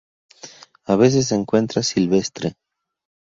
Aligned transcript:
A 0.87 0.95
veces 0.95 1.27
se 1.27 1.35
encuentra 1.35 1.83
silvestre. 1.83 2.55